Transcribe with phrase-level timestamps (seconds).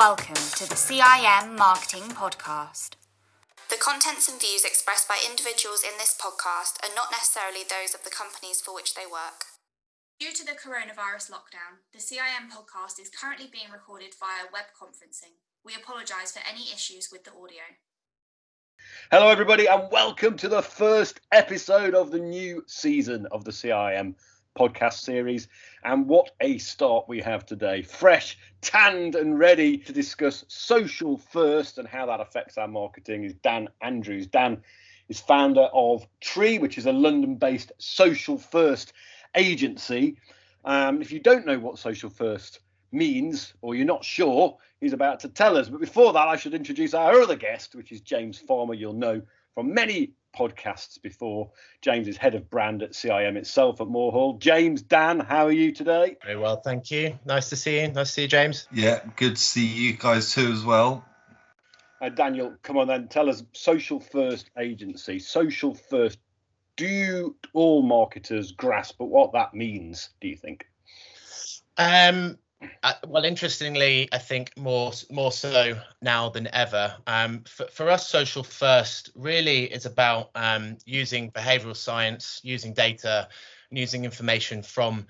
[0.00, 2.96] Welcome to the CIM Marketing Podcast.
[3.68, 8.02] The contents and views expressed by individuals in this podcast are not necessarily those of
[8.02, 9.44] the companies for which they work.
[10.18, 15.36] Due to the coronavirus lockdown, the CIM podcast is currently being recorded via web conferencing.
[15.66, 17.68] We apologise for any issues with the audio.
[19.12, 24.14] Hello, everybody, and welcome to the first episode of the new season of the CIM
[24.58, 25.48] podcast series.
[25.84, 27.82] And what a start we have today!
[27.82, 33.34] Fresh, tanned, and ready to discuss social first and how that affects our marketing is
[33.34, 34.26] Dan Andrews.
[34.26, 34.62] Dan
[35.08, 38.92] is founder of Tree, which is a London based social first
[39.34, 40.16] agency.
[40.64, 42.60] Um, if you don't know what social first
[42.92, 45.68] means, or you're not sure, he's about to tell us.
[45.68, 48.74] But before that, I should introduce our other guest, which is James Farmer.
[48.74, 49.22] You'll know
[49.54, 51.50] from many podcasts before.
[51.82, 54.38] James is head of brand at CIM itself at Moorhall.
[54.38, 56.16] James, Dan, how are you today?
[56.24, 57.18] Very well, thank you.
[57.24, 57.88] Nice to see you.
[57.88, 58.68] Nice to see you, James.
[58.72, 61.04] Yeah, good to see you guys too as well.
[62.00, 65.18] Uh, Daniel, come on then, tell us social first agency.
[65.18, 66.18] Social first.
[66.76, 70.10] Do all marketers grasp what that means?
[70.20, 70.66] Do you think?
[71.76, 72.38] Um,
[72.82, 76.94] uh, well, interestingly, I think more more so now than ever.
[77.06, 83.28] Um, for, for us, social first really is about um, using behavioural science, using data,
[83.70, 85.06] and using information from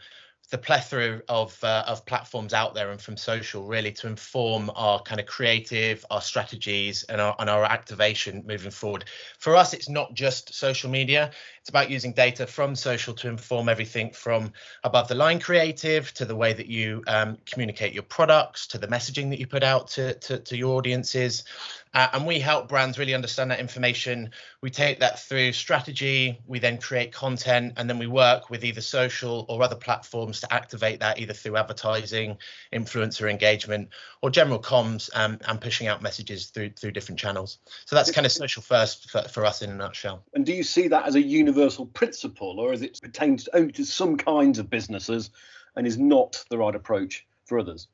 [0.50, 5.00] the plethora of uh, of platforms out there and from social really to inform our
[5.02, 9.04] kind of creative, our strategies, and our and our activation moving forward.
[9.38, 11.30] For us, it's not just social media.
[11.60, 16.24] It's about using data from social to inform everything from above the line creative to
[16.24, 19.88] the way that you um, communicate your products to the messaging that you put out
[19.88, 21.44] to to, to your audiences.
[21.92, 24.30] Uh, and we help brands really understand that information.
[24.60, 26.38] We take that through strategy.
[26.46, 30.52] We then create content, and then we work with either social or other platforms to
[30.52, 32.36] activate that either through advertising,
[32.72, 33.88] influencer engagement,
[34.22, 37.58] or general comms, um, and pushing out messages through through different channels.
[37.86, 40.24] So that's kind of social first for, for us in a nutshell.
[40.34, 43.84] And do you see that as a universal principle, or is it pertains only to
[43.84, 45.30] some kinds of businesses,
[45.76, 47.88] and is not the right approach for others?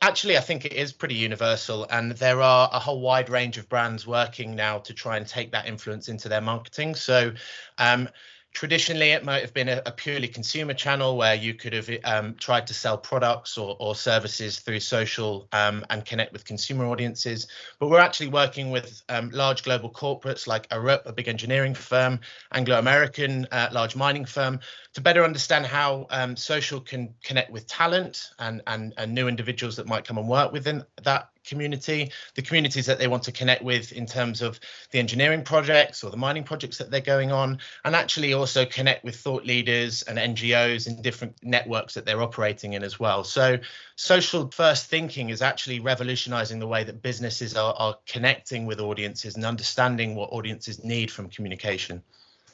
[0.00, 3.68] Actually, I think it is pretty universal, and there are a whole wide range of
[3.68, 6.94] brands working now to try and take that influence into their marketing.
[6.94, 7.32] So,
[7.78, 8.08] um,
[8.52, 12.34] traditionally it might have been a, a, purely consumer channel where you could have um,
[12.34, 17.46] tried to sell products or, or services through social um, and connect with consumer audiences.
[17.78, 22.20] But we're actually working with um, large global corporates like Arup, a big engineering firm
[22.52, 24.60] anglo-american uh, large mining firm
[24.94, 29.76] to better understand how um, social can connect with talent and, and and new individuals
[29.76, 33.62] that might come and work within that community, the communities that they want to connect
[33.62, 34.60] with in terms of
[34.90, 39.02] the engineering projects or the mining projects that they're going on, and actually also connect
[39.02, 43.24] with thought leaders and NGOs and different networks that they're operating in as well.
[43.24, 43.58] So,
[43.96, 49.36] social first thinking is actually revolutionizing the way that businesses are, are connecting with audiences
[49.36, 52.02] and understanding what audiences need from communication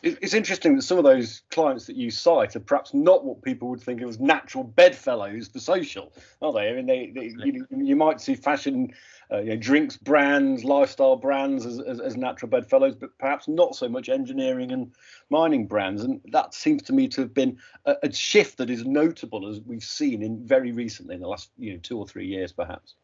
[0.03, 3.69] it's interesting that some of those clients that you cite are perhaps not what people
[3.69, 6.69] would think of as natural bedfellows for social, are they?
[6.69, 8.93] I mean, they, they you, you, might see fashion,
[9.33, 13.75] uh, you know, drinks brands, lifestyle brands as, as, as, natural bedfellows, but perhaps not
[13.75, 14.93] so much engineering and
[15.31, 16.05] mining brands.
[16.05, 19.61] And that seems to me to have been a, a shift that is notable as
[19.61, 22.95] we've seen in very recently in the last you know two or three years, perhaps.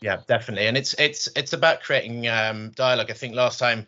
[0.00, 3.10] Yeah, definitely, and it's it's it's about creating um, dialogue.
[3.10, 3.86] I think last time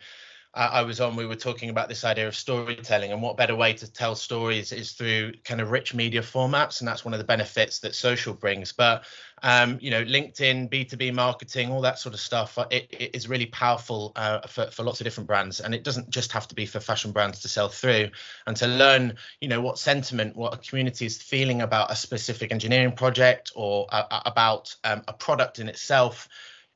[0.53, 3.71] I was on, we were talking about this idea of storytelling, and what better way
[3.71, 7.25] to tell stories is through kind of rich media formats, and that's one of the
[7.25, 8.73] benefits that social brings.
[8.73, 9.05] But
[9.43, 12.87] um, you know, LinkedIn, B two B marketing, all that sort of stuff, uh, it,
[12.91, 16.33] it is really powerful uh, for for lots of different brands, and it doesn't just
[16.33, 18.09] have to be for fashion brands to sell through,
[18.45, 22.51] and to learn, you know, what sentiment, what a community is feeling about a specific
[22.51, 26.27] engineering project or uh, about um, a product in itself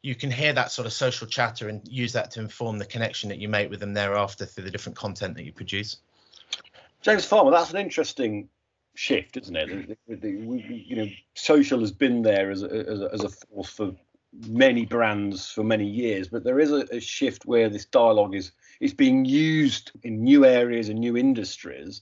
[0.06, 3.28] you can hear that sort of social chatter and use that to inform the connection
[3.30, 5.98] that you make with them thereafter through the different content that you produce.
[7.02, 8.48] James Farmer, that's an interesting
[8.94, 9.98] shift, isn't it?
[10.08, 13.70] The, the, you know, social has been there as a, as a, as a force
[13.70, 13.96] for
[14.48, 18.51] many brands for many years, but there is a, a, shift where this dialogue is
[18.81, 22.01] is being used in new areas and new industries.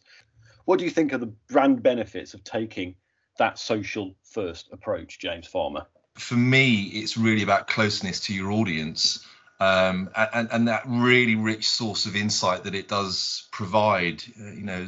[0.65, 2.95] What do you think are the brand benefits of taking
[3.37, 5.85] that social first approach, James Farmer?
[6.15, 9.25] For me, it's really about closeness to your audience.
[9.59, 14.63] Um, and, and that really rich source of insight that it does provide, uh, you
[14.63, 14.87] know,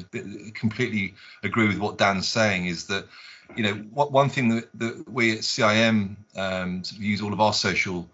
[0.53, 3.05] completely agree with what Dan's saying is that,
[3.55, 7.53] you know, what, one thing that, that we at CIM um, use all of our
[7.53, 8.09] social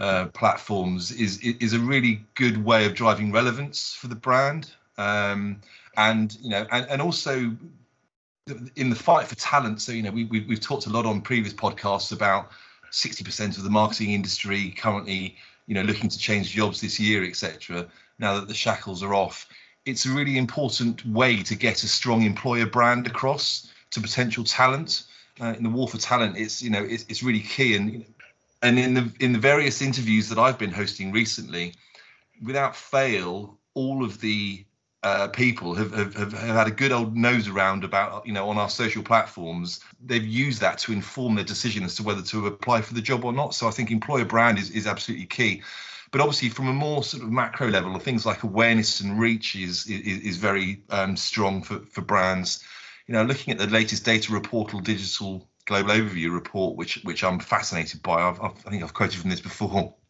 [0.00, 5.60] uh, platforms is is a really good way of driving relevance for the brand, um,
[5.96, 7.50] and you know, and, and also
[8.76, 9.80] in the fight for talent.
[9.80, 12.50] So you know, we, we have talked a lot on previous podcasts about
[12.90, 15.36] 60% of the marketing industry currently,
[15.66, 17.86] you know, looking to change jobs this year, etc.
[18.18, 19.46] Now that the shackles are off,
[19.84, 25.04] it's a really important way to get a strong employer brand across to potential talent.
[25.40, 28.04] Uh, in the war for talent, it's you know it's, it's really key, and
[28.62, 31.74] and in the in the various interviews that I've been hosting recently,
[32.42, 34.64] without fail, all of the
[35.08, 38.58] uh, people have, have, have had a good old nose around about you know on
[38.58, 39.80] our social platforms.
[40.04, 43.24] They've used that to inform their decision as to whether to apply for the job
[43.24, 43.54] or not.
[43.54, 45.62] So i think employer brand is, is absolutely key.
[46.10, 49.86] But obviously from a more sort of macro level things like awareness and reach is
[49.86, 52.62] is, is very um, strong for, for brands.
[53.06, 57.38] You know looking at the latest data reportal digital global overview report which which i'm
[57.38, 59.94] fascinated by I've, I've, i think i've quoted from this before.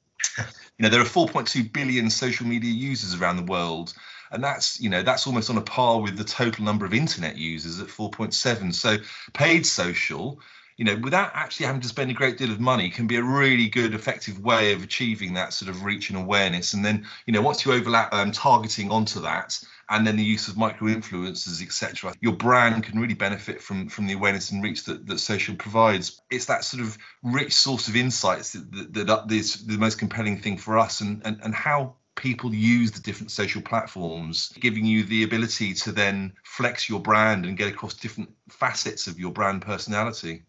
[0.79, 3.95] You know there are 4.2 billion social media users around the world
[4.31, 7.37] and that's you know that's almost on a par with the total number of internet
[7.37, 8.97] users at 4.7 so
[9.33, 10.41] paid social
[10.79, 13.23] you know without actually having to spend a great deal of money can be a
[13.23, 16.73] really good effective way of achieving that sort of reach and awareness.
[16.73, 19.61] And then you know once you overlap um, targeting onto that
[19.91, 24.07] and then the use of micro influencers etc your brand can really benefit from from
[24.07, 26.23] the awareness and reach that, that social provides.
[26.31, 30.41] It's that sort of rich source of insights that, that, that is the most compelling
[30.41, 35.05] thing for us and, and and how people use the different social platforms, giving you
[35.05, 39.63] the ability to then flex your brand and get across different facets of your brand
[39.63, 40.43] personality.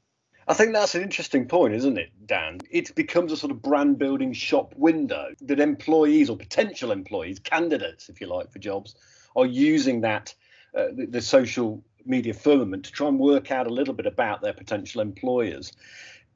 [0.47, 2.59] I think that's an interesting point, isn't it, Dan?
[2.71, 8.09] It becomes a sort of brand building shop window that employees or potential employees, candidates,
[8.09, 8.95] if you like, for jobs,
[9.35, 10.33] are using that,
[10.75, 14.41] uh, the, the social media firmament to try and work out a little bit about
[14.41, 15.71] their potential employers.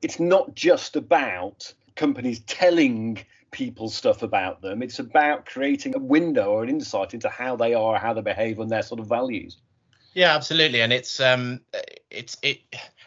[0.03, 4.83] It's not just about companies telling people stuff about them.
[4.83, 8.59] It's about creating a window or an insight into how they are, how they behave,
[8.59, 9.57] and their sort of values.
[10.13, 11.61] Yeah, absolutely, and it's um,
[12.11, 12.59] it's it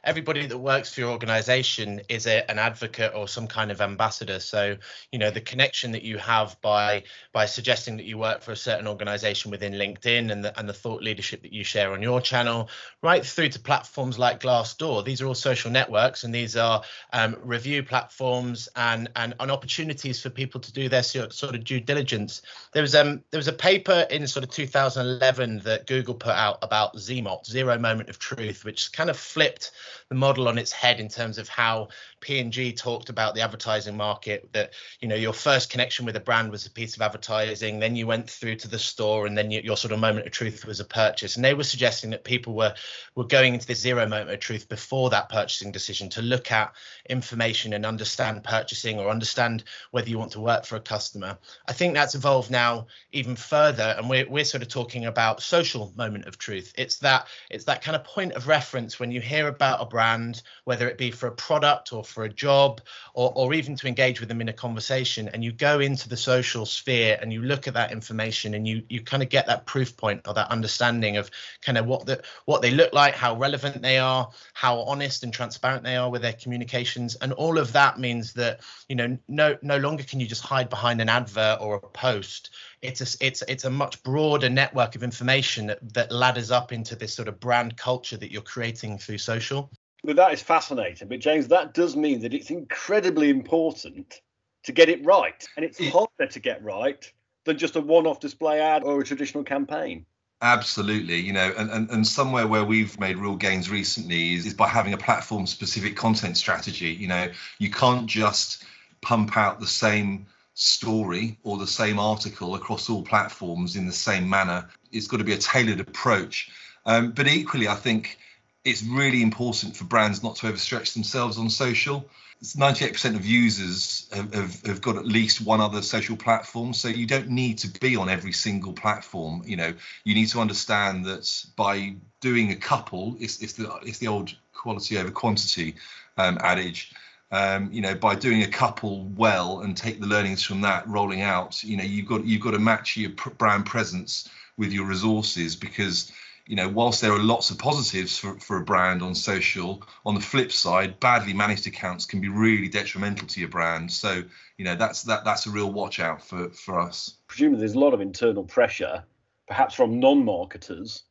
[0.07, 4.39] everybody that works for your organization is a, an advocate or some kind of ambassador.
[4.41, 4.77] So
[5.13, 8.57] you know the connection that you have by by suggesting that you work for a
[8.57, 12.21] certain organization within linkedin and the, and the thought leadership that you share on your
[12.21, 12.69] channel
[13.03, 15.05] right through to platforms like glassdoor.
[15.05, 16.83] These are all social networks and these are
[17.13, 21.81] um, review platforms and, and and opportunities for people to do their sort of due
[21.81, 22.43] diligence.
[22.73, 26.59] There was um there was a paper in sort of 2011 that google put out
[26.63, 29.73] about zmot zero moment of truth which kind of flipped
[30.09, 31.89] the model on its head in terms of how
[32.27, 36.51] P&G talked about the advertising market that you know your first connection with a brand
[36.51, 39.61] was a piece of advertising then you went through to the store and then you,
[39.63, 41.37] your sort of moment of truth was a purchase.
[41.37, 42.75] And they were suggesting that people were
[43.15, 46.73] were going into this zero moment of truth before that purchasing decision to look at
[47.09, 49.63] information and understand purchasing or understand
[49.93, 51.39] whether you want to work for a customer.
[51.69, 55.93] I think that's evolved now even further and we're, we're sort of talking about social
[55.97, 56.73] moment of truth.
[56.77, 60.43] It's that it's that kind of point of reference when you hear about a brand
[60.65, 62.81] whether it be for a product or for a job
[63.15, 66.17] or, or even to engage with them in a conversation and you go into the
[66.17, 69.67] social sphere and you look at that information and you you kind of get that
[69.67, 71.31] proof point or that understanding of
[71.63, 75.33] kind of what the what they look like how relevant they are how honest and
[75.33, 77.15] transparent they are with their communications.
[77.17, 80.69] And all of that means that you know no no longer can you just hide
[80.69, 82.51] behind an advert or a post.
[82.83, 86.97] It's a it's it's a much broader network of information that, that ladders up into
[86.97, 89.71] this sort of brand culture that you're creating through social
[90.05, 91.09] but that is fascinating.
[91.09, 94.21] But James, that does mean that it's incredibly important
[94.65, 97.11] to get it right, and it's harder to get right
[97.45, 100.05] than just a one-off display ad or a traditional campaign.
[100.43, 104.53] Absolutely, you know, and, and, and somewhere where we've made real gains recently is, is
[104.53, 106.89] by having a platform specific content strategy.
[106.89, 108.65] You know, you can't just
[109.01, 114.29] pump out the same story or the same article across all platforms in the same
[114.29, 114.69] manner.
[114.93, 116.51] It's got to be a tailored approach.
[116.85, 118.19] Um, but equally, I think
[118.67, 122.05] it's really important for brands not to overstretch themselves on social.
[122.43, 127.07] 98% of users have, have, have, got at least one other social platform so you
[127.07, 129.73] don't need to be on every single platform you know
[130.05, 134.35] you need to understand that by doing a couple it's, it's the it's the old
[134.53, 135.77] quality over quantity
[136.19, 136.93] um, adage
[137.33, 141.23] um, you know by doing a couple well and take the learnings from that rolling
[141.23, 145.57] out you know you've got you've got to match your brand presence with your resources
[145.57, 146.13] because
[146.47, 150.15] you know, whilst there are lots of positives for, for a brand on social, on
[150.15, 153.91] the flip side, badly managed accounts can be really detrimental to your brand.
[153.91, 154.23] So,
[154.57, 157.17] you know, that's that that's a real watch out for for us.
[157.27, 159.03] Presumably, there's a lot of internal pressure,
[159.49, 161.03] perhaps from non-marketers,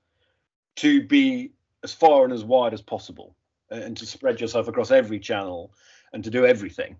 [0.77, 1.51] to be
[1.83, 3.35] as far and as wide as possible,
[3.69, 5.73] and to spread yourself across every channel
[6.13, 6.95] and to do everything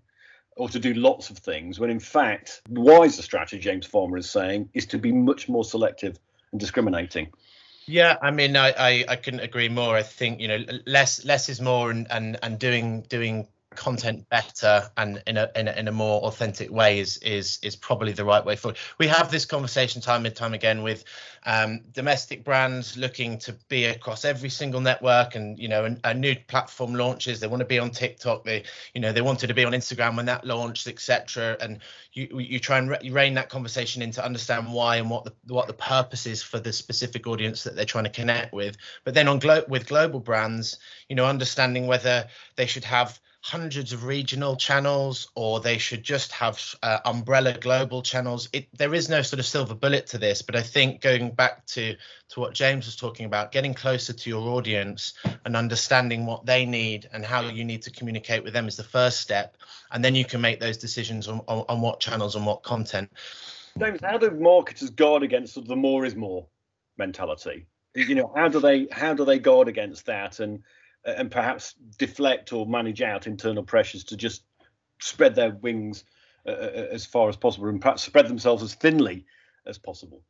[0.56, 4.28] or to do lots of things when in fact the wiser strategy james farmer is
[4.28, 6.18] saying is to be much more selective
[6.52, 7.30] and discriminating
[7.86, 9.96] yeah, I mean, I, I, I couldn't agree more.
[9.96, 14.90] I think you know less less is more, and and and doing doing content better
[14.96, 18.24] and in a, in a in a more authentic way is is is probably the
[18.24, 18.78] right way forward.
[18.98, 21.04] We have this conversation time and time again with
[21.46, 26.14] um, domestic brands looking to be across every single network, and you know, a, a,
[26.14, 27.38] new platform launches.
[27.38, 28.44] They want to be on TikTok.
[28.44, 28.64] They
[28.94, 31.56] you know they wanted to be on Instagram when that launched, etc.
[31.60, 31.78] And
[32.12, 35.32] you you try and re- rein that conversation in to understand why and what the
[35.46, 38.76] what the purpose is for the specific audience that they're trying to connect with.
[39.04, 40.78] But then on glo- with global brands,
[41.08, 46.32] you know, understanding whether they should have hundreds of regional channels or they should just
[46.32, 48.48] have uh, umbrella global channels.
[48.52, 51.64] It, there is no sort of silver bullet to this but i think going back
[51.66, 51.94] to
[52.28, 56.66] to what james was talking about getting closer to your audience and understanding what they
[56.66, 59.56] need and how you need to communicate with them is the first step.
[59.90, 63.10] And then you can make those decisions on, on, on what channels and what content.
[63.78, 66.46] James how do marketers guard against the more is more
[66.96, 67.66] mentality?
[67.94, 70.40] You know how do they how do they guard against that?
[70.40, 70.62] And
[71.06, 74.42] and perhaps deflect or manage out internal pressures to just
[74.98, 76.04] spread their wings
[76.46, 79.24] uh, uh, as far as possible and perhaps spread themselves as thinly
[79.66, 80.22] as possible.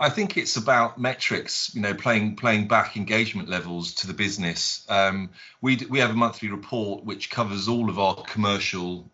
[0.00, 4.86] I think it's about metrics, you know, playing playing back engagement levels to the business.
[4.88, 9.10] Um, we we have a monthly report which covers all of our commercial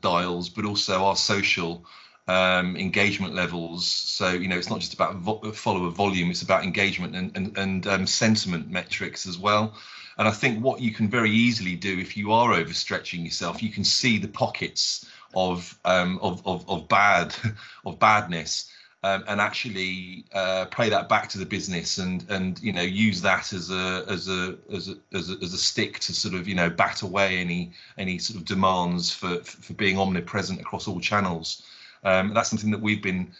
[0.00, 1.84] dials, but also our social
[2.28, 3.86] um, engagement levels.
[3.86, 7.58] So you know, it's not just about vo- follower volume; it's about engagement and and,
[7.58, 9.74] and um, sentiment metrics as well.
[10.18, 13.70] And I think what you can very easily do if you are overstretching yourself, you
[13.70, 17.34] can see the pockets of um, of, of, of bad
[17.86, 18.72] of badness.
[19.04, 23.22] Um, and actually uh, play that back to the business and and you know use
[23.22, 26.48] that as a as a as a as a, as a stick to sort of
[26.48, 30.98] you know bat away any any sort of demands for for being omnipresent across all
[30.98, 31.62] channels.
[32.02, 33.30] Um, that's something that we've been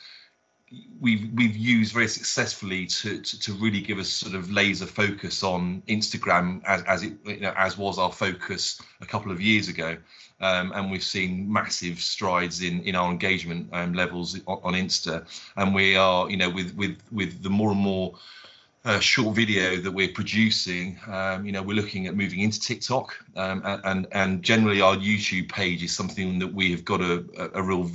[1.00, 5.42] we've we've used very successfully to, to, to really give us sort of laser focus
[5.42, 9.68] on Instagram as as it you know, as was our focus a couple of years
[9.68, 9.96] ago,
[10.40, 15.26] um, and we've seen massive strides in in our engagement um, levels on, on, Insta,
[15.56, 18.14] and we are you know with with with the more and more
[18.84, 23.16] uh, short video that we're producing, um, you know, we're looking at moving into TikTok,
[23.36, 27.60] um, and and generally our YouTube page is something that we have got a, a,
[27.60, 27.90] a real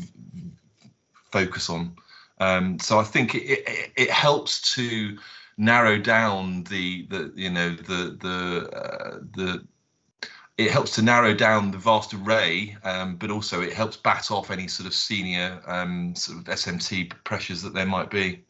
[1.31, 1.95] focus on.
[2.43, 5.17] Um, so I think it, it, it, helps to
[5.57, 9.65] narrow down the the you know the the uh, the
[10.57, 14.51] it helps to narrow down the vast array, um, but also it helps bat off
[14.51, 18.43] any sort of senior um, sort of SMT pressures that there might be.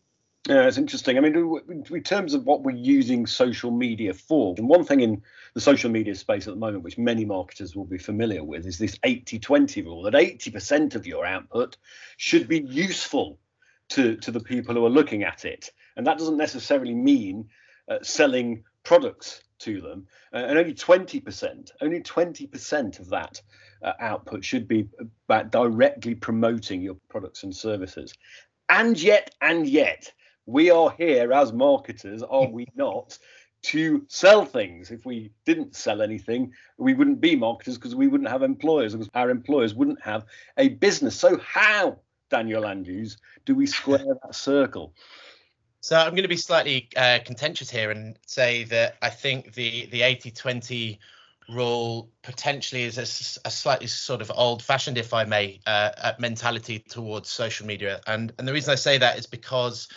[0.50, 1.18] Yeah, it's interesting.
[1.18, 5.22] I mean, in terms of what we're using social media for, and one thing in
[5.54, 8.78] the social media space at the moment, which many marketers will be familiar with, is
[8.78, 11.78] this 80 20 rule that 80% of your output
[12.18, 13.40] should be useful
[13.90, 15.70] to, to the people who are looking at it.
[15.96, 17.50] And that doesn't necessarily mean
[17.88, 20.08] uh, selling products to them.
[20.34, 23.42] Uh, and only 20%, only 20% of that
[23.82, 24.88] uh, output should be
[25.28, 28.14] about directly promoting your products and services.
[28.70, 30.12] And yet, and yet,
[30.46, 33.18] we are here as marketers, are we not,
[33.64, 34.92] to sell things.
[34.92, 39.10] If we didn't sell anything, we wouldn't be marketers because we wouldn't have employers, because
[39.14, 40.26] our employers wouldn't have
[40.58, 41.16] a business.
[41.16, 42.00] So, how
[42.34, 44.94] Daniel Andrews, do we square that circle?
[45.82, 49.86] So I'm going to be slightly uh, contentious here and say that I think the
[49.88, 50.98] the 80-20
[51.50, 53.02] rule potentially is a,
[53.46, 58.00] a, slightly sort of old-fashioned, if I may, uh, uh, mentality towards social media.
[58.08, 59.90] And and the reason I say that is because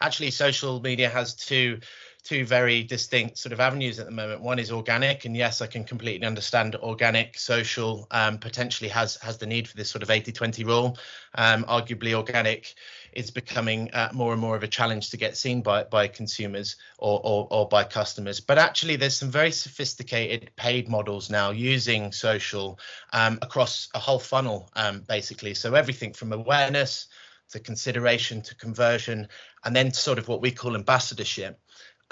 [0.00, 1.80] actually social media has two
[2.24, 4.40] two very distinct sort of avenues at the moment.
[4.40, 9.38] One is organic, and yes, I can completely understand organic social um, potentially has has
[9.38, 10.98] the need for this sort of 80-20 rule.
[11.34, 12.74] Um, arguably, organic
[13.12, 16.76] is becoming uh, more and more of a challenge to get seen by by consumers
[16.98, 18.40] or, or, or by customers.
[18.40, 22.78] But actually, there's some very sophisticated paid models now using social
[23.12, 25.54] um, across a whole funnel, um, basically.
[25.54, 27.08] So everything from awareness
[27.50, 29.28] to consideration to conversion,
[29.64, 31.58] and then sort of what we call ambassadorship.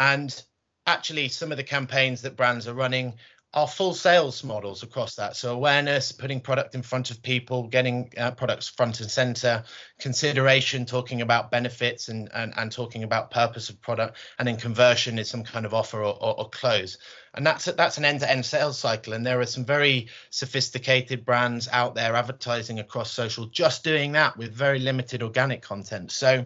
[0.00, 0.42] And
[0.86, 3.14] actually, some of the campaigns that brands are running
[3.52, 5.34] are full sales models across that.
[5.36, 9.64] So awareness, putting product in front of people, getting uh, products front and center,
[9.98, 15.18] consideration, talking about benefits and, and, and talking about purpose of product, and then conversion
[15.18, 16.96] is some kind of offer or, or, or close.
[17.34, 19.12] And that's that's an end-to-end sales cycle.
[19.14, 24.36] And there are some very sophisticated brands out there advertising across social, just doing that
[24.36, 26.12] with very limited organic content.
[26.12, 26.44] So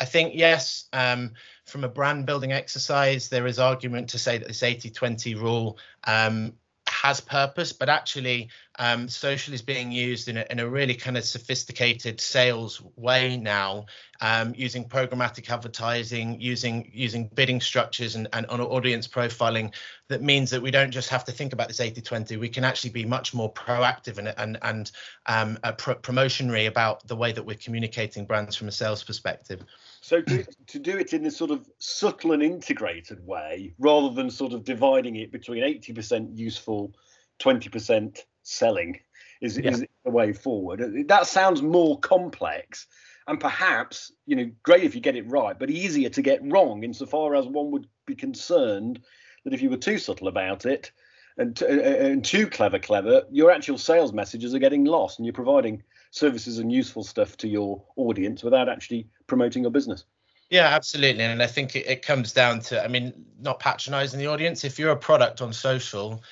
[0.00, 1.32] I think yes, um,
[1.70, 6.52] from a brand building exercise, there is argument to say that this 80-20 rule um,
[7.00, 11.16] has purpose, but actually um, social is being used in a, in a really kind
[11.16, 13.86] of sophisticated sales way now,
[14.20, 19.72] um, using programmatic advertising, using using bidding structures and, and on audience profiling.
[20.08, 22.38] That means that we don't just have to think about this 80-20.
[22.38, 24.90] We can actually be much more proactive and and and
[25.26, 29.64] um, pro- promotionary about the way that we're communicating brands from a sales perspective.
[30.00, 34.30] So to, to do it in this sort of subtle and integrated way, rather than
[34.30, 36.94] sort of dividing it between 80% useful,
[37.40, 39.00] 20% selling,
[39.40, 39.70] is, yeah.
[39.70, 40.80] is the way forward.
[40.80, 42.86] Uh, that sounds more complex
[43.26, 46.82] and perhaps, you know, great if you get it right, but easier to get wrong
[46.82, 49.00] insofar as one would be concerned
[49.44, 50.90] that if you were too subtle about it
[51.38, 55.18] and, t- uh, uh, and too clever, clever, your actual sales messages are getting lost
[55.18, 60.04] and you're providing services and useful stuff to your audience without actually promoting your business.
[60.50, 61.22] Yeah, absolutely.
[61.22, 64.64] And I think it, it comes down to, I mean, not patronizing the audience.
[64.64, 66.22] If you're a product on social,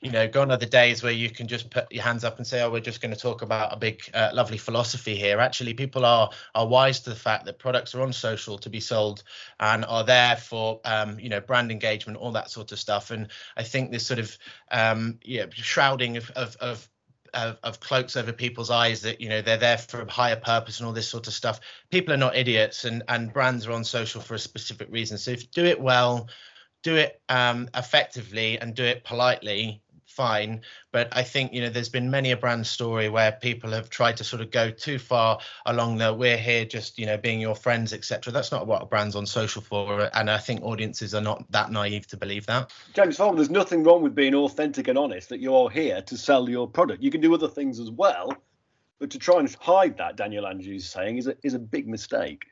[0.00, 2.46] you know, gone are the days where you can just put your hands up and
[2.46, 5.72] say, "Oh, we're just going to talk about a big, uh, lovely philosophy here." Actually,
[5.72, 9.22] people are are wise to the fact that products are on social to be sold
[9.60, 13.10] and are there for, um, you know, brand engagement, all that sort of stuff.
[13.10, 14.36] And I think this sort of,
[14.70, 16.88] um, yeah, shrouding of, of, of
[17.34, 20.80] of, of, cloaks over people's eyes that you know they're there for a higher purpose
[20.80, 21.60] and all this sort of stuff.
[21.90, 25.18] People are not idiots, and and brands are on social for a specific reason.
[25.18, 26.28] So if you do it well,
[26.82, 29.82] do it um, effectively, and do it politely,
[30.14, 30.62] fine.
[30.92, 34.16] But I think you know there's been many a brand story where people have tried
[34.18, 37.54] to sort of go too far along the we're here just you know being your
[37.54, 38.32] friends etc.
[38.32, 41.70] That's not what a brand's on social for, and I think audiences are not that
[41.70, 42.72] naive to believe that.
[42.94, 45.28] James Farmer, there's nothing wrong with being authentic and honest.
[45.28, 47.02] That you're here to sell your product.
[47.02, 48.32] You can do other things as well,
[48.98, 51.88] but to try and hide that, Daniel Andrews is saying, is a is a big
[51.88, 52.44] mistake.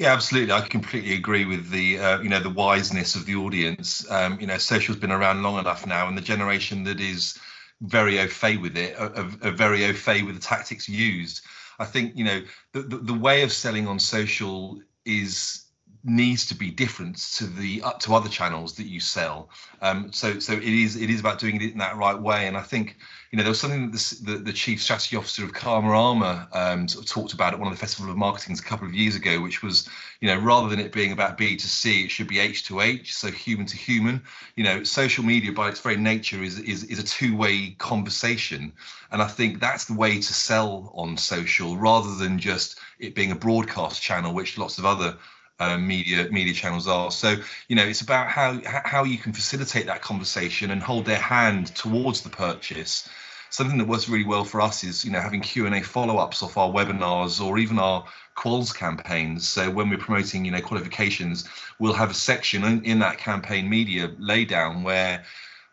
[0.00, 0.54] Yeah, absolutely.
[0.54, 4.10] I completely agree with the uh, you know the wiseness of the audience.
[4.10, 7.38] Um, you know, social's been around long enough now, and the generation that is
[7.82, 11.42] very au fait with it are, very au fait with the tactics used.
[11.78, 12.40] I think you know
[12.72, 15.66] the, the, the way of selling on social is
[16.02, 19.50] needs to be different to the up to other channels that you sell.
[19.82, 22.46] Um, so so it is it is about doing it in that right way.
[22.46, 22.96] And I think
[23.30, 26.48] you know there was something that the, the, the chief strategy officer of Karma Armour
[26.52, 28.94] um, sort of talked about at one of the Festival of Marketings a couple of
[28.94, 29.88] years ago, which was
[30.20, 32.80] you know rather than it being about B to C, it should be H to
[32.80, 34.22] H, so human to human.
[34.56, 38.72] You know, social media by its very nature is is is a two way conversation,
[39.12, 43.32] and I think that's the way to sell on social rather than just it being
[43.32, 45.18] a broadcast channel, which lots of other
[45.60, 47.10] uh, media media channels are.
[47.10, 47.36] So
[47.68, 51.68] you know, it's about how how you can facilitate that conversation and hold their hand
[51.76, 53.08] towards the purchase.
[53.50, 56.16] Something that works really well for us is you know having Q and A follow
[56.18, 58.04] ups off our webinars or even our
[58.36, 59.46] quals campaigns.
[59.46, 63.68] So when we're promoting you know qualifications, we'll have a section in, in that campaign
[63.68, 65.24] media laydown where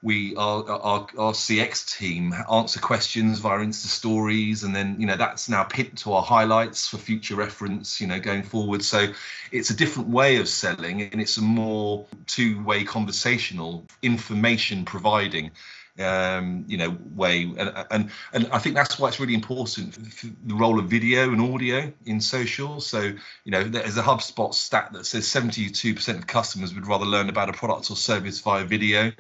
[0.02, 5.18] we our, our our CX team answer questions via Insta stories, and then you know
[5.18, 8.00] that's now pinned to our highlights for future reference.
[8.00, 8.84] You know, going forward.
[8.84, 9.08] So
[9.52, 15.52] it's a different way of selling, and it's a more two-way conversational information providing
[16.00, 17.44] um, you know, way.
[17.58, 19.96] And, and and I think that's why it's really important
[20.48, 22.82] the role of video and audio in social.
[22.82, 27.30] So you know, there's a HubSpot stat that says 72% of customers would rather learn
[27.30, 29.12] about a product or service via video.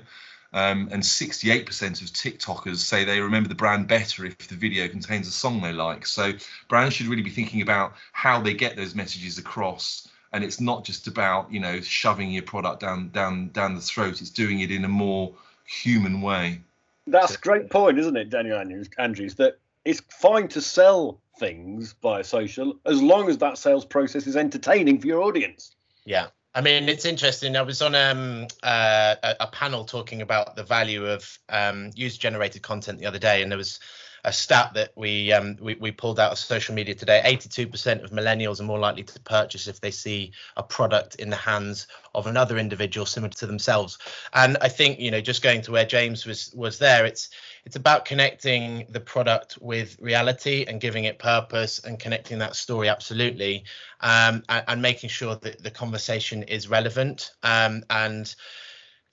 [0.53, 5.27] Um, and 68% of TikTokers say they remember the brand better if the video contains
[5.27, 6.05] a song they like.
[6.05, 6.33] So
[6.69, 10.07] brands should really be thinking about how they get those messages across.
[10.33, 14.21] And it's not just about you know shoving your product down down down the throat.
[14.21, 15.33] It's doing it in a more
[15.65, 16.61] human way.
[17.07, 18.89] That's a great point, isn't it, Daniel Andrews?
[18.97, 24.27] Andrews that it's fine to sell things via social as long as that sales process
[24.27, 25.75] is entertaining for your audience.
[26.03, 26.27] Yeah,
[26.57, 27.55] I mean, it's interesting.
[27.55, 32.97] I was on um, uh, a, panel talking about the value of um, user-generated content
[32.97, 33.79] the other day, and there was
[34.27, 37.21] a stat that we, um, we, we pulled out of social media today.
[37.23, 41.37] 82% of millennials are more likely to purchase if they see a product in the
[41.37, 43.97] hands of another individual similar to themselves.
[44.33, 47.29] And I think you know, just going to where James was was there, it's
[47.63, 52.89] it's about connecting the product with reality and giving it purpose and connecting that story
[52.89, 53.63] absolutely
[54.01, 58.35] um, and, and, making sure that the conversation is relevant um, and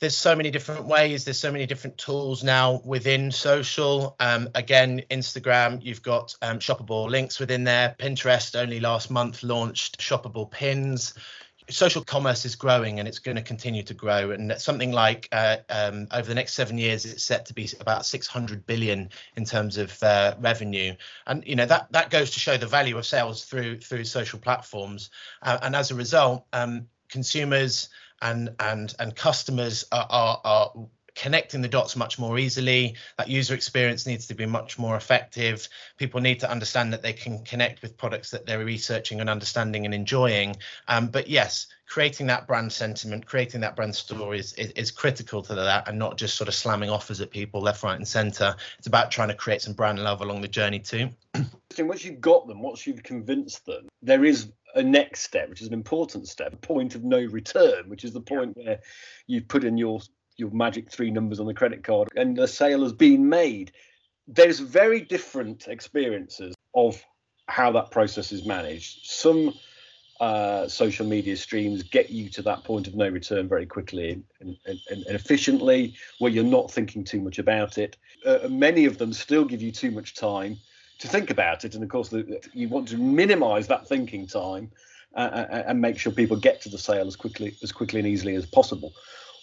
[0.05, 4.15] there's so many different ways there's so many different tools now within social.
[4.21, 7.97] Um, again instagram you've got um, shoppable links within there.
[7.99, 11.15] Pinterest only last month launched shoppable pins.
[11.71, 14.33] Social commerce is growing and it's going to continue to grow.
[14.33, 18.05] And something like uh, um, over the next seven years it's set to be about
[18.05, 20.93] 600 billion in terms of uh, revenue.
[21.27, 24.39] And you know that that goes to show the value of sales through through social
[24.39, 25.09] platforms.
[25.41, 27.89] Uh, and as a result um, consumers
[28.25, 30.73] and and and customers are, are, are
[31.15, 32.97] connecting the dots much more easily.
[33.19, 35.69] That user experience needs to be much more effective.
[35.97, 39.85] People need to understand that they can connect with products that they're researching and understanding
[39.85, 40.57] and enjoying.
[40.89, 45.43] Um, but yes, creating that brand sentiment, creating that brand story is, is, is, critical
[45.43, 48.57] to that and not just sort of slamming offers at people left, right, and center.
[48.79, 51.11] It's about trying to create some brand love along the journey too.
[51.79, 55.69] Once you've got them, once you've convinced them, there is a next step, which is
[55.69, 58.81] an important step, a point of no return, which is the point where
[59.27, 60.01] you put in your
[60.37, 63.71] your magic three numbers on the credit card and the sale has been made.
[64.27, 67.01] There's very different experiences of
[67.47, 69.07] how that process is managed.
[69.07, 69.55] Some
[70.21, 74.57] uh, social media streams get you to that point of no return very quickly and,
[74.67, 77.97] and, and efficiently, where you're not thinking too much about it.
[78.27, 80.57] Uh, many of them still give you too much time
[80.99, 82.13] to think about it, and of course,
[82.53, 84.71] you want to minimise that thinking time
[85.17, 88.09] uh, uh and make sure people get to the sale as quickly as quickly and
[88.09, 88.93] easily as possible.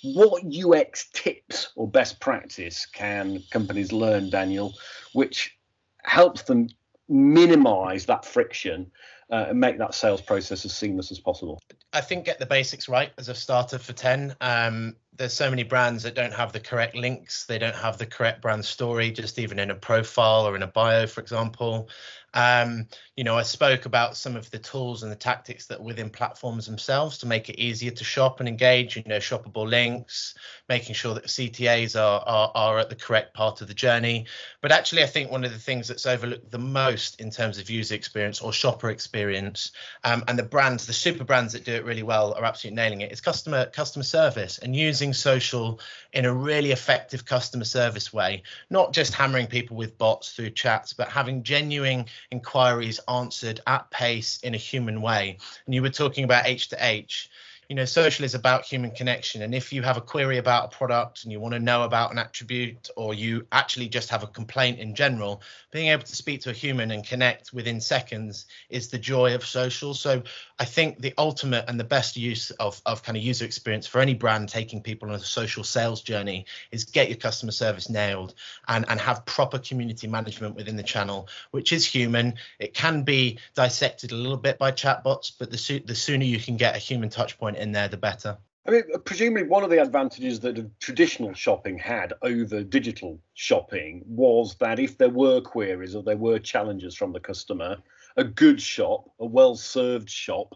[0.04, 4.74] What UX tips or best practice can companies learn, Daniel,
[5.14, 5.58] which
[6.04, 6.70] helps them
[7.08, 8.90] minimize that friction
[9.30, 11.62] uh, and make that sales process as seamless as possible?
[11.94, 14.36] I think get the basics right as a starter for 10.
[14.42, 18.06] Um, there's so many brands that don't have the correct links, they don't have the
[18.06, 21.90] correct brand story, just even in a profile or in a bio, for example.
[22.34, 26.10] Um, you know, I spoke about some of the tools and the tactics that within
[26.10, 28.96] platforms themselves to make it easier to shop and engage.
[28.96, 30.36] You know, shoppable links,
[30.70, 34.28] making sure that CTAs are, are are at the correct part of the journey.
[34.62, 37.70] But actually, I think one of the things that's overlooked the most in terms of
[37.70, 39.72] user experience or shopper experience,
[40.06, 43.02] um, and the brands, the super brands that do it really well, are absolutely nailing
[43.02, 43.12] it.
[43.12, 45.80] Is customer customer service and using social
[46.14, 50.94] in a really effective customer service way, not just hammering people with bots through chats,
[50.94, 55.38] but having genuine inquiries answered at pace in a human way.
[55.66, 57.32] And you were talking about H to H
[57.72, 59.44] you know, social is about human connection.
[59.44, 62.12] And if you have a query about a product and you want to know about
[62.12, 66.42] an attribute, or you actually just have a complaint in general, being able to speak
[66.42, 69.94] to a human and connect within seconds is the joy of social.
[69.94, 70.22] So
[70.60, 74.02] I think the ultimate and the best use of, of kind of user experience for
[74.02, 78.34] any brand taking people on a social sales journey is get your customer service nailed
[78.68, 82.34] and, and have proper community management within the channel, which is human.
[82.60, 86.58] It can be dissected a little bit by chatbots, but the, the sooner you can
[86.58, 88.38] get a human touch point in there, the better.
[88.68, 94.56] I mean, presumably one of the advantages that traditional shopping had over digital shopping was
[94.60, 97.78] that if there were queries or there were challenges from the customer,
[98.18, 100.56] a good shop, a well-served shop,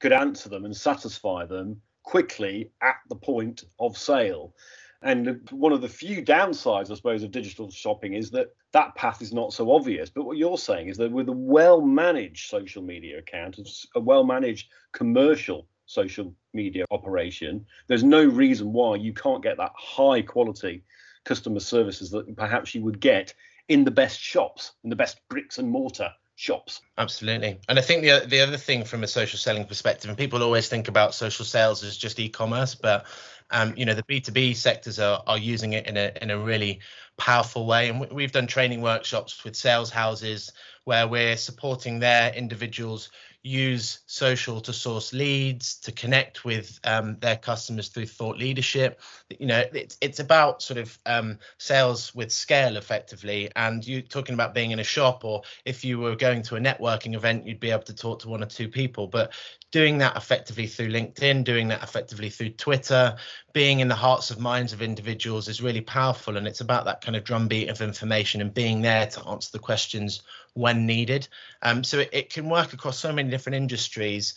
[0.00, 4.54] could answer them and satisfy them quickly at the point of sale.
[5.02, 9.22] And one of the few downsides, I suppose, of digital shopping is that that path
[9.22, 10.10] is not so obvious.
[10.10, 13.58] But what you're saying is that with a well managed social media account,
[13.94, 19.72] a well managed commercial social media operation, there's no reason why you can't get that
[19.76, 20.82] high quality
[21.24, 23.34] customer services that perhaps you would get
[23.68, 26.82] in the best shops, in the best bricks and mortar shops.
[26.98, 27.58] Absolutely.
[27.68, 30.68] And I think the the other thing from a social selling perspective, and people always
[30.68, 33.06] think about social sales as just e-commerce, but
[33.50, 36.80] um, you know the B2B sectors are, are using it in a in a really
[37.16, 37.88] powerful way.
[37.88, 40.52] And we've done training workshops with sales houses
[40.84, 43.10] where we're supporting their individuals
[43.46, 49.00] use social to source leads, to connect with um, their customers through thought leadership.
[49.38, 53.50] You know, it's it's about sort of um, sales with scale, effectively.
[53.54, 56.60] And you talking about being in a shop, or if you were going to a
[56.60, 59.06] networking event, you'd be able to talk to one or two people.
[59.06, 59.32] But
[59.70, 63.16] doing that effectively through LinkedIn, doing that effectively through Twitter,
[63.56, 66.36] being in the hearts of minds of individuals is really powerful.
[66.36, 69.58] And it's about that kind of drumbeat of information and being there to answer the
[69.58, 70.20] questions
[70.52, 71.26] when needed.
[71.62, 74.34] Um, so it, it can work across so many different industries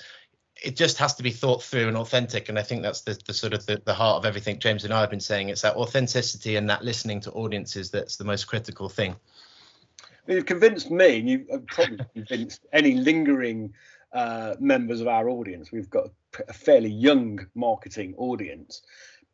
[0.61, 3.33] it just has to be thought through and authentic and i think that's the, the
[3.33, 5.77] sort of the, the heart of everything james and i have been saying it's that
[5.77, 9.15] authenticity and that listening to audiences that's the most critical thing
[10.27, 13.73] you've convinced me and you've probably convinced any lingering
[14.13, 15.71] uh, members of our audience.
[15.71, 16.09] We've got
[16.47, 18.81] a fairly young marketing audience.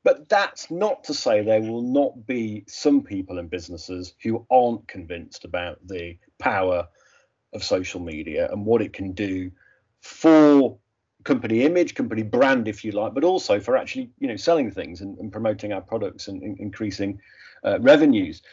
[0.04, 4.88] But that's not to say there will not be some people and businesses who aren't
[4.88, 6.88] convinced about the power
[7.54, 9.52] of social media and what it can do
[10.02, 10.78] for
[11.24, 15.02] company image, company brand, if you like, but also for actually, you know, selling things
[15.02, 17.20] and, and promoting our products and, and increasing
[17.64, 18.44] uh, revenues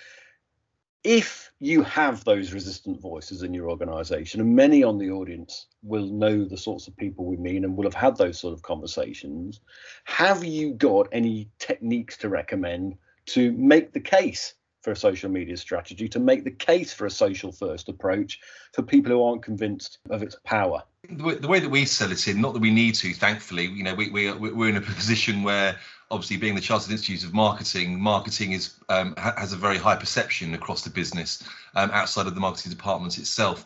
[1.04, 6.06] if you have those resistant voices in your organization, and many on the audience will
[6.06, 9.60] know the sorts of people we mean and will have had those sort of conversations,
[10.04, 15.56] have you got any techniques to recommend to make the case for a social media
[15.56, 18.40] strategy, to make the case for a social first approach
[18.72, 20.82] for people who aren't convinced of its power?
[21.08, 23.94] The way, that we sell it in, not that we need to, thankfully, you know,
[23.94, 25.76] we, we, we're in a position where
[26.12, 29.96] obviously being the Chartered Institute of Marketing, marketing is um, ha- has a very high
[29.96, 31.42] perception across the business
[31.74, 33.64] um, outside of the marketing department itself.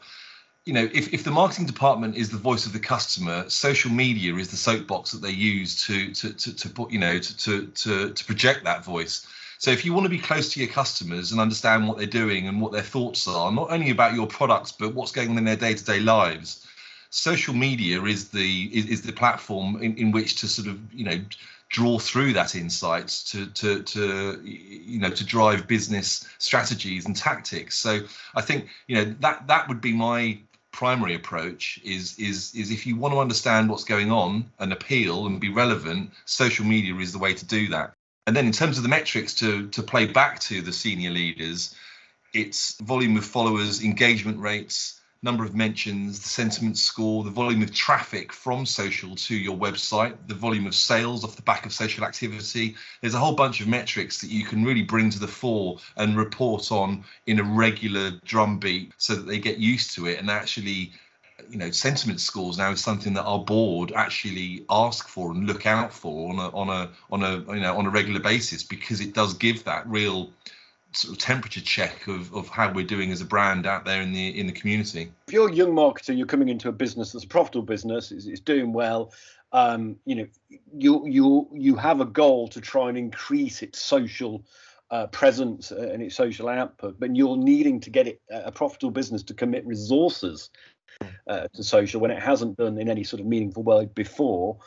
[0.64, 4.35] You know, if, if the marketing department is the voice of the customer, social media
[4.37, 7.66] is the soapbox that they use to to to, to put you know to, to
[7.66, 9.26] to to project that voice.
[9.59, 12.46] So if you want to be close to your customers and understand what they're doing
[12.46, 15.44] and what their thoughts are, not only about your products but what's going on in
[15.44, 16.65] their day-to-day lives,
[17.11, 21.05] social media is the is, is the platform in, in which to sort of you
[21.05, 21.21] know
[21.69, 27.77] draw through that insights to to to you know to drive business strategies and tactics.
[27.77, 28.01] So
[28.35, 30.38] i think you know that that would be my
[30.73, 35.27] primary approach is is is if you want to understand what's going on and appeal
[35.27, 37.95] and be relevant social media is the way to do that.
[38.27, 41.75] And then in terms of the metrics to to play back to the senior leaders
[42.35, 47.75] it's volume of followers engagement rates number of mentions, the sentiment score, the volume of
[47.75, 52.05] traffic from social to your website, the volume of sales off the back of social
[52.05, 52.77] activity.
[53.01, 56.17] There's a whole bunch of metrics that you can really bring to the fore and
[56.17, 60.93] report on in a regular drumbeat so that they get used to it and actually
[61.51, 65.67] you know sentiment scores now is something that our board actually ask for and look
[65.67, 69.01] out for on a on a on a you know on a regular basis because
[69.01, 70.31] it does give that real
[70.96, 74.12] sort of temperature check of, of how we're doing as a brand out there in
[74.12, 75.12] the in the community.
[75.28, 78.26] If you're a young marketer, you're coming into a business that's a profitable business, it's,
[78.26, 79.12] it's doing well.
[79.52, 80.26] Um, you know,
[80.76, 84.44] you you you have a goal to try and increase its social
[84.90, 89.22] uh, presence and its social output, but you're needing to get it a profitable business
[89.24, 90.50] to commit resources
[91.26, 94.59] uh, to social when it hasn't done in any sort of meaningful way before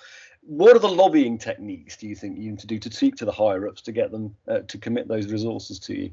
[0.42, 3.26] what are the lobbying techniques do you think you need to do to speak to
[3.26, 6.12] the higher ups to get them uh, to commit those resources to you?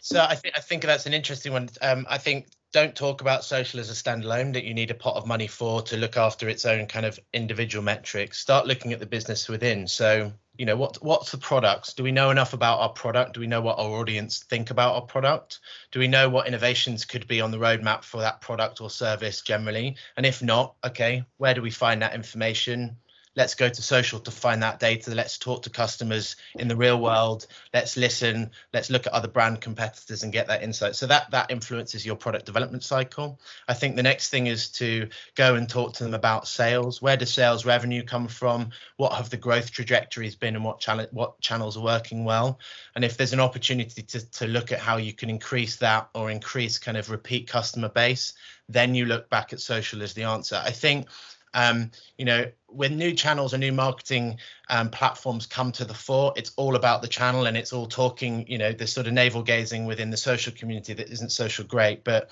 [0.00, 1.68] So I think I think that's an interesting one.
[1.82, 5.16] Um, I think don't talk about social as a standalone that you need a pot
[5.16, 8.38] of money for to look after its own kind of individual metrics.
[8.38, 9.88] Start looking at the business within.
[9.88, 11.92] So you know what what's the products?
[11.92, 13.34] Do we know enough about our product?
[13.34, 15.58] Do we know what our audience think about our product?
[15.90, 19.40] Do we know what innovations could be on the roadmap for that product or service
[19.40, 19.96] generally?
[20.16, 22.96] And if not, okay, where do we find that information?
[23.36, 25.14] Let's go to social to find that data.
[25.14, 27.46] Let's talk to customers in the real world.
[27.72, 28.50] Let's listen.
[28.72, 30.96] Let's look at other brand competitors and get that insight.
[30.96, 33.38] So that that influences your product development cycle.
[33.68, 37.00] I think the next thing is to go and talk to them about sales.
[37.02, 38.70] Where does sales revenue come from?
[38.96, 42.58] What have the growth trajectories been and what channel what channels are working well?
[42.94, 46.30] And if there's an opportunity to, to look at how you can increase that or
[46.30, 48.32] increase kind of repeat customer base
[48.68, 50.60] then you look back at social as the answer.
[50.64, 51.06] I think
[51.56, 52.44] um, you know,
[52.76, 57.02] when new channels and new marketing um, platforms come to the fore, it's all about
[57.02, 60.16] the channel and it's all talking, you know, this sort of navel gazing within the
[60.16, 62.04] social community that isn't social great.
[62.04, 62.30] But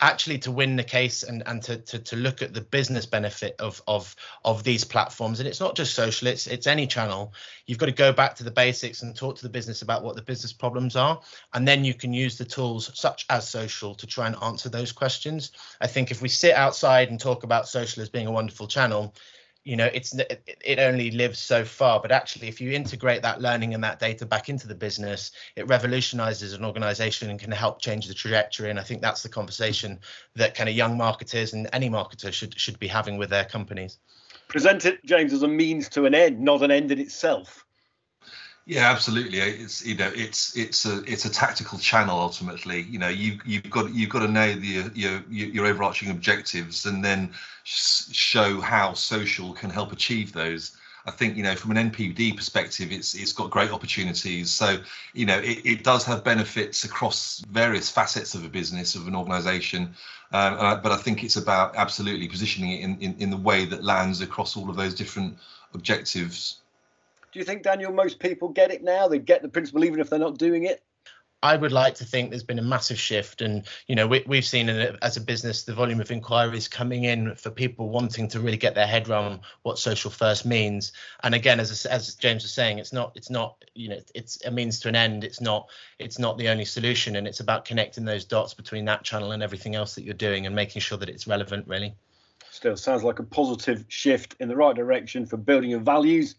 [0.00, 3.56] actually to win the case and and to, to to look at the business benefit
[3.58, 7.32] of of of these platforms and it's not just social it's it's any channel
[7.64, 10.14] you've got to go back to the basics and talk to the business about what
[10.14, 11.20] the business problems are
[11.54, 14.92] and then you can use the tools such as social to try and answer those
[14.92, 18.66] questions i think if we sit outside and talk about social as being a wonderful
[18.66, 19.14] channel
[19.66, 22.00] you know it's it only lives so far.
[22.00, 25.66] But actually if you integrate that learning and that data back into the business it
[25.66, 28.70] revolutionizes an organization and can help change the trajectory.
[28.70, 29.98] And i think that's the conversation
[30.36, 33.98] that kind of young marketers and any marketer should should be having with their companies.
[34.48, 37.65] Present it james as a means to an end not an end in itself
[38.68, 39.38] yeah, absolutely.
[39.38, 42.82] It's you know it's it's a it's a tactical channel ultimately.
[42.82, 47.04] You know you you've got you've got to know the your your overarching objectives and
[47.04, 50.76] then show how social can help achieve those.
[51.06, 54.50] I think you know from an NPD perspective, it's it's got great opportunities.
[54.50, 54.78] So
[55.14, 59.14] you know it, it does have benefits across various facets of a business of an
[59.14, 59.94] organisation,
[60.32, 63.84] um, but I think it's about absolutely positioning it in, in in the way that
[63.84, 65.38] lands across all of those different
[65.72, 66.62] objectives
[67.36, 69.08] do you think, Daniel, most people get it now?
[69.08, 70.82] They get the principle even if they're not doing it?
[71.42, 74.46] I would like to think there's been a massive shift, and you know we, have
[74.46, 78.40] seen in, as a business the volume of inquiries coming in for people wanting to
[78.40, 80.94] really get their head around what social first means.
[81.24, 84.50] And again, as as James was saying, it's not it's not you know it's a
[84.50, 85.22] means to an end.
[85.22, 85.68] It's not
[85.98, 89.42] it's not the only solution, and it's about connecting those dots between that channel and
[89.42, 91.68] everything else that you're doing, and making sure that it's relevant.
[91.68, 91.94] Really,
[92.50, 96.36] still sounds like a positive shift in the right direction for building your values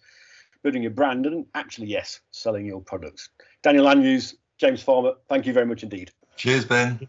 [0.68, 3.30] building your brand, and actually, yes, selling your products.
[3.64, 6.12] Daniel Andrews, James Farmer, thank you very much indeed.
[6.36, 7.08] Cheers, Ben.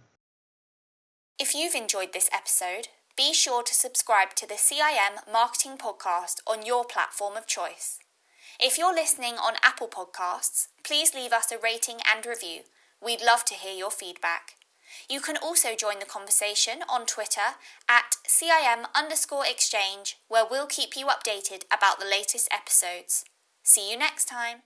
[1.40, 6.64] If you've enjoyed this episode, be sure to subscribe to the CIM Marketing Podcast on
[6.64, 7.98] your platform of choice.
[8.60, 12.60] If you're listening on Apple Podcasts, please leave us a rating and review.
[13.04, 14.52] We'd love to hear your feedback.
[15.10, 20.96] You can also join the conversation on Twitter at CIM underscore exchange, where we'll keep
[20.96, 23.24] you updated about the latest episodes.
[23.70, 24.62] See you next time.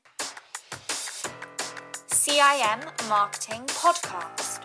[2.07, 4.62] CIM Marketing Podcast.